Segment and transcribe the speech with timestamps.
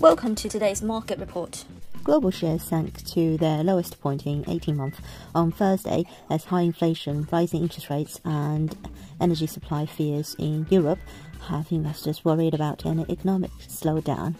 [0.00, 1.66] Welcome to today's market report.
[2.04, 4.98] Global shares sank to their lowest point in 18 months
[5.34, 8.74] on Thursday as high inflation, rising interest rates, and
[9.20, 11.00] energy supply fears in Europe
[11.48, 14.36] have investors worried about an economic slowdown.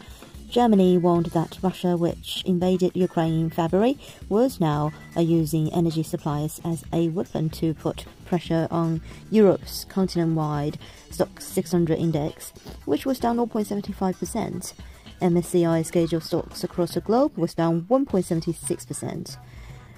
[0.49, 3.99] Germany warned that Russia, which invaded Ukraine in February,
[4.31, 10.79] was now using energy supplies as a weapon to put pressure on Europe's continent-wide
[11.11, 12.55] Stoxx 600 index,
[12.87, 14.73] which was down 0.75%.
[15.21, 19.37] MSCI scheduled stocks across the globe was down 1.76%.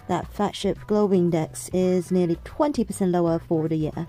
[0.08, 4.08] That flagship global index is nearly 20% lower for the year.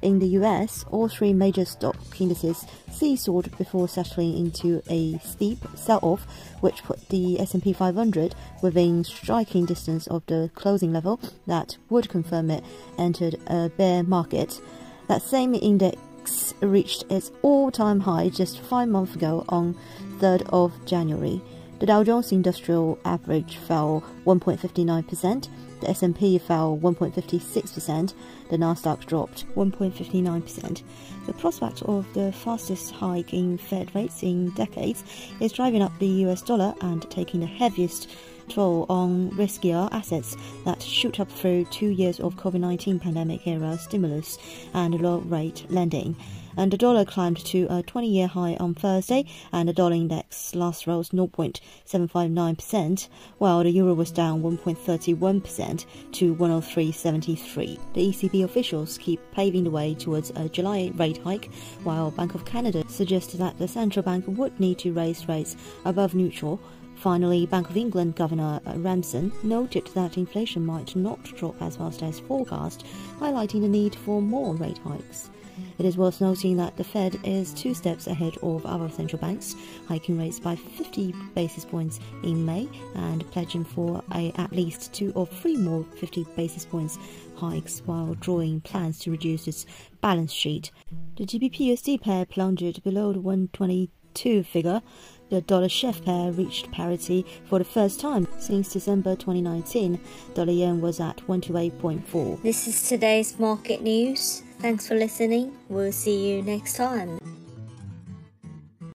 [0.00, 6.24] In the US, all three major stock indices seesawed before settling into a steep sell-off,
[6.60, 12.50] which put the S&P 500 within striking distance of the closing level that would confirm
[12.50, 12.64] it
[12.96, 14.60] entered a bear market.
[15.08, 19.76] That same index reached its all-time high just five months ago on
[20.18, 21.40] 3rd of January.
[21.78, 25.48] The Dow Jones Industrial Average fell 1.59%,
[25.80, 28.14] the S&P fell 1.56%,
[28.50, 30.82] the Nasdaq dropped 1.59%.
[31.26, 35.04] The prospect of the fastest hike in Fed rates in decades
[35.40, 38.10] is driving up the US dollar and taking the heaviest
[38.56, 44.38] on riskier assets that shoot up through two years of COVID-19 pandemic era stimulus
[44.72, 46.16] and low rate lending
[46.58, 50.56] and the dollar climbed to a 20 year high on Thursday, and the dollar index
[50.56, 57.78] last rose 0.759%, while the euro was down 1.31% to 103.73.
[57.94, 61.48] The ECB officials keep paving the way towards a July rate hike,
[61.84, 66.16] while Bank of Canada suggested that the central bank would need to raise rates above
[66.16, 66.60] neutral
[66.98, 72.02] Finally, Bank of England Governor uh, Ramsden noted that inflation might not drop as fast
[72.02, 72.84] as forecast,
[73.20, 75.30] highlighting the need for more rate hikes.
[75.78, 79.54] It is worth noting that the Fed is two steps ahead of other central banks,
[79.86, 85.12] hiking rates by 50 basis points in May and pledging for a, at least two
[85.14, 86.98] or three more 50 basis points
[87.36, 89.66] hikes while drawing plans to reduce its
[90.00, 90.72] balance sheet.
[91.16, 94.82] The GBP-USD pair plunged below the 122 figure.
[95.30, 100.00] The dollar chef pair reached parity for the first time since December 2019.
[100.34, 102.42] Dollar yen was at 128.4.
[102.42, 104.42] This is today's market news.
[104.60, 105.56] Thanks for listening.
[105.68, 107.17] We'll see you next time.